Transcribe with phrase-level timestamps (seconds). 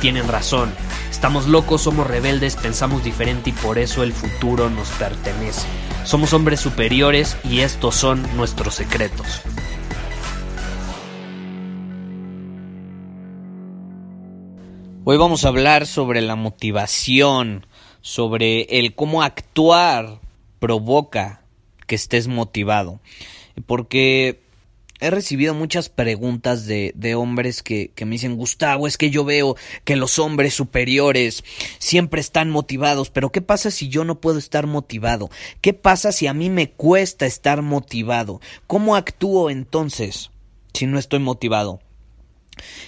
[0.00, 0.72] tienen razón.
[1.10, 5.66] Estamos locos, somos rebeldes, pensamos diferente y por eso el futuro nos pertenece.
[6.04, 9.42] Somos hombres superiores y estos son nuestros secretos.
[15.04, 17.66] Hoy vamos a hablar sobre la motivación,
[18.02, 20.20] sobre el cómo actuar
[20.58, 21.42] provoca
[21.86, 23.00] que estés motivado.
[23.66, 24.40] Porque
[25.00, 29.24] he recibido muchas preguntas de, de hombres que, que, me dicen, Gustavo, es que yo
[29.24, 31.44] veo que los hombres superiores
[31.78, 35.30] siempre están motivados, pero ¿qué pasa si yo no puedo estar motivado?
[35.60, 38.40] ¿Qué pasa si a mí me cuesta estar motivado?
[38.66, 40.30] ¿Cómo actúo entonces
[40.74, 41.80] si no estoy motivado?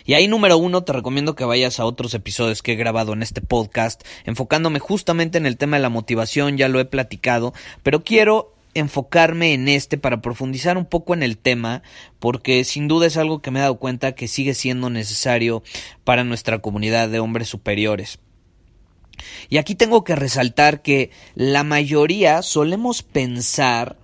[0.05, 3.23] Y ahí número uno te recomiendo que vayas a otros episodios que he grabado en
[3.23, 8.03] este podcast, enfocándome justamente en el tema de la motivación, ya lo he platicado, pero
[8.03, 11.83] quiero enfocarme en este para profundizar un poco en el tema,
[12.19, 15.63] porque sin duda es algo que me he dado cuenta que sigue siendo necesario
[16.05, 18.19] para nuestra comunidad de hombres superiores.
[19.49, 23.99] Y aquí tengo que resaltar que la mayoría solemos pensar,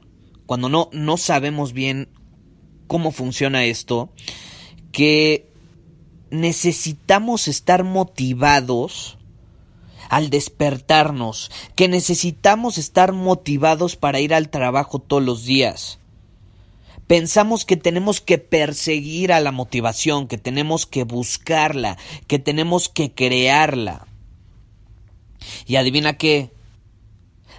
[0.47, 2.09] cuando no, no sabemos bien
[2.87, 4.12] cómo funciona esto,
[4.92, 5.48] que
[6.31, 9.19] necesitamos estar motivados
[10.09, 15.99] al despertarnos, que necesitamos estar motivados para ir al trabajo todos los días.
[17.06, 21.97] Pensamos que tenemos que perseguir a la motivación, que tenemos que buscarla,
[22.27, 24.06] que tenemos que crearla.
[25.66, 26.50] Y adivina qué,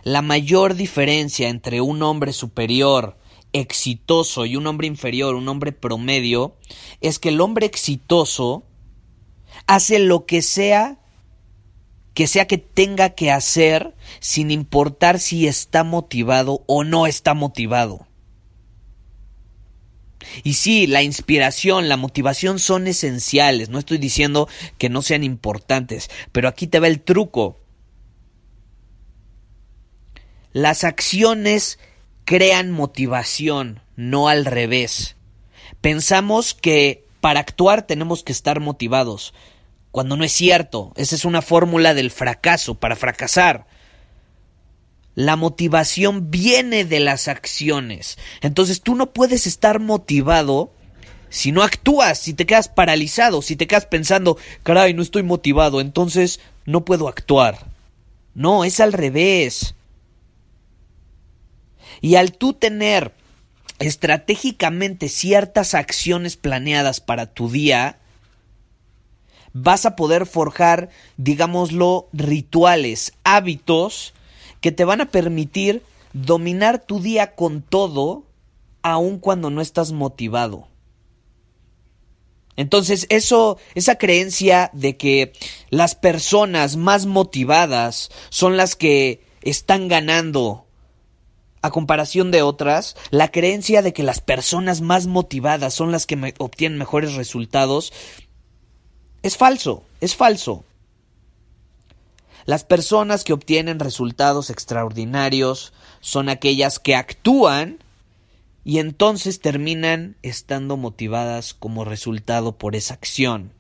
[0.04, 3.18] la mayor diferencia entre un hombre superior,
[3.54, 6.56] exitoso y un hombre inferior, un hombre promedio,
[7.02, 8.64] es que el hombre exitoso
[9.66, 11.00] hace lo que sea
[12.18, 18.08] que sea que tenga que hacer sin importar si está motivado o no está motivado.
[20.42, 26.10] Y sí, la inspiración, la motivación son esenciales, no estoy diciendo que no sean importantes,
[26.32, 27.60] pero aquí te va el truco.
[30.54, 31.78] Las acciones
[32.26, 35.18] crean motivación, no al revés.
[35.82, 39.36] Pensamos que para actuar tenemos que estar motivados,
[39.92, 40.94] cuando no es cierto.
[40.96, 43.68] Esa es una fórmula del fracaso, para fracasar.
[45.16, 48.18] La motivación viene de las acciones.
[48.42, 50.72] Entonces tú no puedes estar motivado
[51.30, 55.82] si no actúas, si te quedas paralizado, si te quedas pensando, caray, no estoy motivado,
[55.82, 57.68] entonces no puedo actuar.
[58.34, 59.76] No, es al revés.
[62.02, 63.14] Y al tú tener
[63.80, 68.00] estratégicamente ciertas acciones planeadas para tu día,
[69.62, 74.14] vas a poder forjar, digámoslo, rituales, hábitos
[74.62, 78.26] que te van a permitir dominar tu día con todo,
[78.82, 80.68] aun cuando no estás motivado.
[82.56, 85.34] Entonces, eso, esa creencia de que
[85.70, 90.66] las personas más motivadas son las que están ganando
[91.62, 96.34] a comparación de otras, la creencia de que las personas más motivadas son las que
[96.40, 97.94] obtienen mejores resultados,
[99.24, 100.64] es falso, es falso.
[102.46, 107.80] Las personas que obtienen resultados extraordinarios son aquellas que actúan
[108.64, 113.52] y entonces terminan estando motivadas como resultado por esa acción.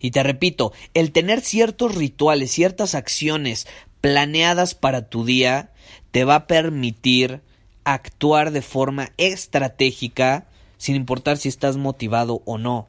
[0.00, 3.66] Y te repito, el tener ciertos rituales, ciertas acciones
[4.00, 5.72] planeadas para tu día,
[6.10, 7.42] te va a permitir
[7.84, 10.46] actuar de forma estratégica
[10.78, 12.88] sin importar si estás motivado o no.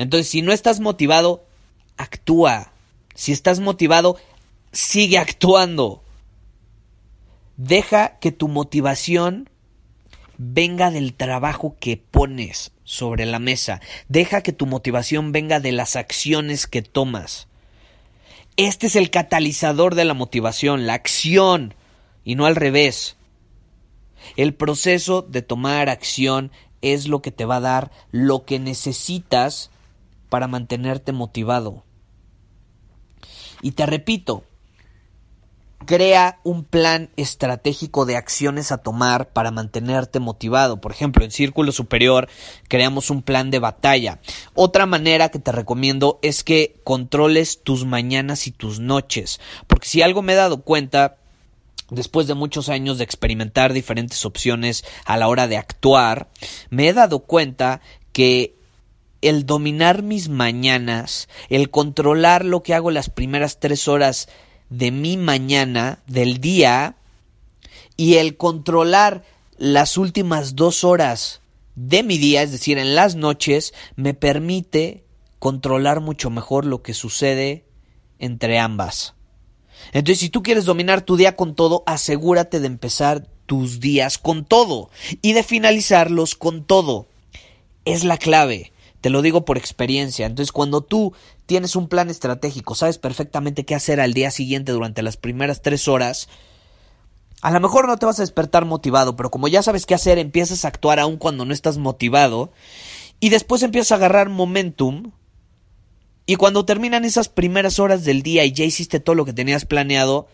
[0.00, 1.44] Entonces, si no estás motivado,
[1.98, 2.72] actúa.
[3.14, 4.16] Si estás motivado,
[4.72, 6.02] sigue actuando.
[7.58, 9.50] Deja que tu motivación
[10.38, 13.82] venga del trabajo que pones sobre la mesa.
[14.08, 17.46] Deja que tu motivación venga de las acciones que tomas.
[18.56, 21.74] Este es el catalizador de la motivación, la acción,
[22.24, 23.18] y no al revés.
[24.36, 29.70] El proceso de tomar acción es lo que te va a dar lo que necesitas
[30.30, 31.84] para mantenerte motivado.
[33.60, 34.44] Y te repito,
[35.86, 40.78] Crea un plan estratégico de acciones a tomar para mantenerte motivado.
[40.78, 42.28] Por ejemplo, en Círculo Superior
[42.68, 44.20] creamos un plan de batalla.
[44.54, 49.40] Otra manera que te recomiendo es que controles tus mañanas y tus noches.
[49.66, 51.16] Porque si algo me he dado cuenta
[51.88, 56.28] después de muchos años de experimentar diferentes opciones a la hora de actuar,
[56.68, 57.80] me he dado cuenta
[58.12, 58.59] que
[59.22, 64.28] el dominar mis mañanas, el controlar lo que hago las primeras tres horas
[64.68, 66.96] de mi mañana, del día,
[67.96, 69.24] y el controlar
[69.58, 71.40] las últimas dos horas
[71.74, 75.04] de mi día, es decir, en las noches, me permite
[75.38, 77.64] controlar mucho mejor lo que sucede
[78.18, 79.14] entre ambas.
[79.92, 84.44] Entonces, si tú quieres dominar tu día con todo, asegúrate de empezar tus días con
[84.44, 84.90] todo
[85.22, 87.08] y de finalizarlos con todo.
[87.84, 88.72] Es la clave.
[89.00, 90.26] Te lo digo por experiencia.
[90.26, 91.14] Entonces, cuando tú
[91.46, 95.88] tienes un plan estratégico, sabes perfectamente qué hacer al día siguiente durante las primeras tres
[95.88, 96.28] horas,
[97.42, 100.18] a lo mejor no te vas a despertar motivado, pero como ya sabes qué hacer,
[100.18, 102.52] empiezas a actuar aún cuando no estás motivado
[103.18, 105.12] y después empiezas a agarrar momentum
[106.26, 109.64] y cuando terminan esas primeras horas del día y ya hiciste todo lo que tenías
[109.64, 110.28] planeado,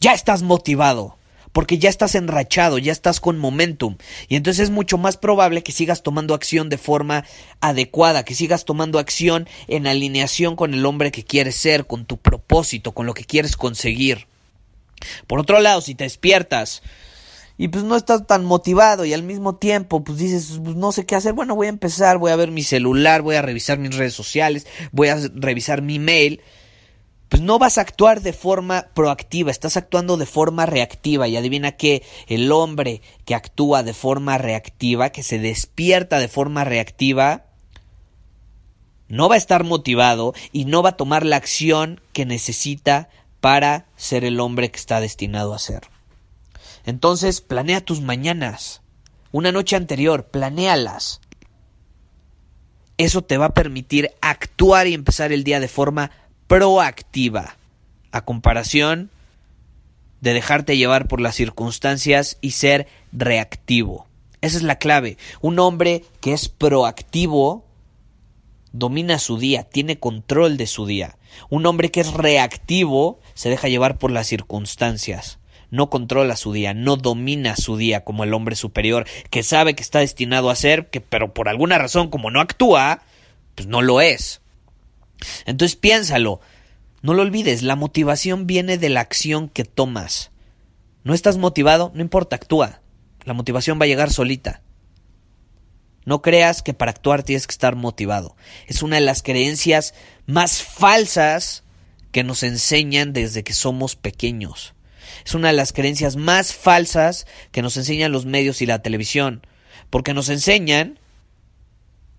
[0.00, 1.18] ya estás motivado
[1.56, 3.96] porque ya estás enrachado, ya estás con momentum,
[4.28, 7.24] y entonces es mucho más probable que sigas tomando acción de forma
[7.62, 12.18] adecuada, que sigas tomando acción en alineación con el hombre que quieres ser, con tu
[12.18, 14.26] propósito, con lo que quieres conseguir.
[15.26, 16.82] Por otro lado, si te despiertas
[17.56, 21.06] y pues no estás tan motivado y al mismo tiempo pues dices pues no sé
[21.06, 23.96] qué hacer, bueno voy a empezar, voy a ver mi celular, voy a revisar mis
[23.96, 26.42] redes sociales, voy a revisar mi mail,
[27.28, 31.72] pues no vas a actuar de forma proactiva, estás actuando de forma reactiva y adivina
[31.72, 37.46] que el hombre que actúa de forma reactiva, que se despierta de forma reactiva,
[39.08, 43.08] no va a estar motivado y no va a tomar la acción que necesita
[43.40, 45.82] para ser el hombre que está destinado a ser.
[46.84, 48.82] Entonces, planea tus mañanas.
[49.32, 51.20] Una noche anterior, planéalas.
[52.96, 56.10] Eso te va a permitir actuar y empezar el día de forma
[56.46, 57.56] proactiva,
[58.12, 59.10] a comparación
[60.20, 64.06] de dejarte llevar por las circunstancias y ser reactivo.
[64.40, 65.18] Esa es la clave.
[65.40, 67.64] Un hombre que es proactivo
[68.72, 71.16] domina su día, tiene control de su día.
[71.48, 75.38] Un hombre que es reactivo se deja llevar por las circunstancias.
[75.70, 79.82] No controla su día, no domina su día como el hombre superior, que sabe que
[79.82, 83.02] está destinado a ser, que pero por alguna razón como no actúa,
[83.54, 84.40] pues no lo es.
[85.44, 86.40] Entonces piénsalo,
[87.02, 90.30] no lo olvides, la motivación viene de la acción que tomas.
[91.04, 91.92] ¿No estás motivado?
[91.94, 92.80] No importa, actúa.
[93.24, 94.62] La motivación va a llegar solita.
[96.04, 98.36] No creas que para actuar tienes que estar motivado.
[98.66, 99.94] Es una de las creencias
[100.26, 101.64] más falsas
[102.12, 104.74] que nos enseñan desde que somos pequeños.
[105.24, 109.46] Es una de las creencias más falsas que nos enseñan los medios y la televisión.
[109.90, 110.98] Porque nos enseñan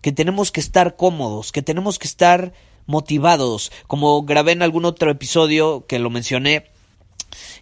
[0.02, 2.54] que tenemos que estar cómodos, que tenemos que estar
[2.88, 3.72] motivados.
[3.86, 6.72] Como grabé en algún otro episodio que lo mencioné,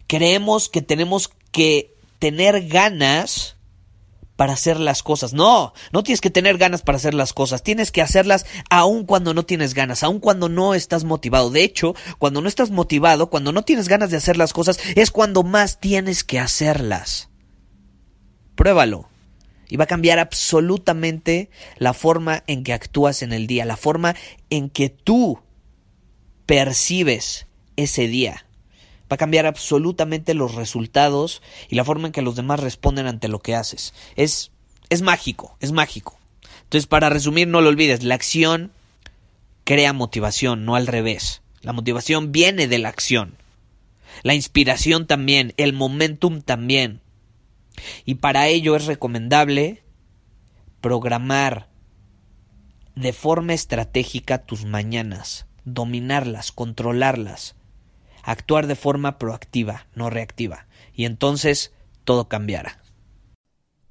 [0.08, 3.58] creemos que tenemos que tener ganas
[4.36, 5.34] para hacer las cosas.
[5.34, 7.64] No, no tienes que tener ganas para hacer las cosas.
[7.64, 11.50] Tienes que hacerlas aun cuando no tienes ganas, aun cuando no estás motivado.
[11.50, 15.12] De hecho, cuando no estás motivado, cuando no tienes ganas de hacer las cosas, es
[15.12, 17.30] cuando más tienes que hacerlas.
[18.56, 19.10] Pruébalo
[19.70, 24.16] y va a cambiar absolutamente la forma en que actúas en el día, la forma
[24.50, 25.40] en que tú
[26.46, 28.46] percibes ese día.
[29.12, 33.28] Va a cambiar absolutamente los resultados y la forma en que los demás responden ante
[33.28, 33.94] lo que haces.
[34.16, 34.52] Es,
[34.90, 36.18] es mágico, es mágico.
[36.64, 38.72] Entonces, para resumir, no lo olvides, la acción
[39.64, 41.42] crea motivación, no al revés.
[41.62, 43.38] La motivación viene de la acción.
[44.24, 47.02] La inspiración también, el momentum también.
[48.06, 49.84] Y para ello es recomendable
[50.82, 51.68] programar
[52.96, 57.56] de forma estratégica tus mañanas, dominarlas, controlarlas,
[58.24, 60.68] actuar de forma proactiva, no reactiva.
[60.94, 62.85] Y entonces todo cambiará.